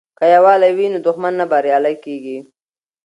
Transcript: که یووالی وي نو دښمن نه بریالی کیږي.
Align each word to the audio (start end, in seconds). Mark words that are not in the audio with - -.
که 0.17 0.25
یووالی 0.33 0.71
وي 0.77 0.87
نو 0.93 0.99
دښمن 1.07 1.33
نه 1.39 1.45
بریالی 1.51 1.95
کیږي. 2.03 2.37